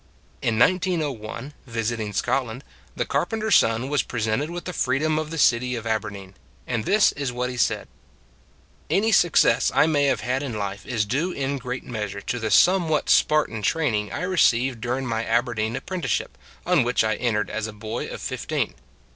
In 0.41 0.57
1901, 0.57 1.53
visiting 1.67 2.11
Scotland, 2.11 2.63
the 2.95 3.05
carpen 3.05 3.39
ter 3.39 3.49
s 3.49 3.55
son 3.57 3.87
was 3.87 4.01
presented 4.01 4.49
with 4.49 4.65
the 4.65 4.73
freedom 4.73 5.19
of 5.19 5.29
the 5.29 5.37
city 5.37 5.75
of 5.75 5.85
Aberdeen; 5.85 6.33
and 6.65 6.85
this 6.85 7.11
is 7.11 7.31
what 7.31 7.51
he 7.51 7.55
said: 7.55 7.87
Any 8.89 9.11
success 9.11 9.71
I 9.75 9.85
may 9.85 10.05
have 10.05 10.21
had 10.21 10.41
in 10.41 10.57
life 10.57 10.87
is 10.87 11.05
due 11.05 11.31
in 11.31 11.59
great 11.59 11.83
measure 11.83 12.21
to 12.21 12.39
the 12.39 12.49
somewhat 12.49 13.11
Spartan 13.11 13.61
training 13.61 14.11
I 14.11 14.23
received 14.23 14.81
during 14.81 15.05
my 15.05 15.23
Aberdeen 15.23 15.75
apprenticeship, 15.75 16.35
on 16.65 16.81
which 16.83 17.03
I 17.03 17.13
entered 17.17 17.51
as 17.51 17.67
a 17.67 17.71
boy 17.71 18.07
of 18.07 18.21
fifteen. 18.21 18.73